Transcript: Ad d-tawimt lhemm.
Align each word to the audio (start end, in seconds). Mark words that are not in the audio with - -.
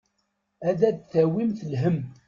Ad 0.69 0.77
d-tawimt 0.93 1.59
lhemm. 1.71 1.99